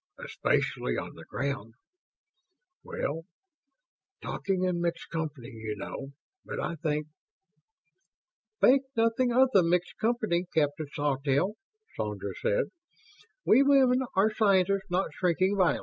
"Especially 0.17 0.97
on 0.97 1.13
the 1.13 1.25
ground... 1.25 1.75
well, 2.83 3.25
talking 4.23 4.63
in 4.63 4.81
mixed 4.81 5.11
company, 5.11 5.49
you 5.49 5.75
know, 5.77 6.13
but 6.43 6.59
I 6.59 6.73
think..." 6.77 7.05
"Think 8.61 8.81
nothing 8.95 9.31
of 9.31 9.49
the 9.53 9.61
mixed 9.61 9.99
company, 10.01 10.47
Captain 10.55 10.87
Sawtelle," 10.93 11.53
Sandra 11.95 12.33
said. 12.41 12.63
"We 13.45 13.61
women 13.61 13.99
are 14.15 14.33
scientists, 14.33 14.89
not 14.89 15.13
shrinking 15.13 15.55
violets. 15.55 15.79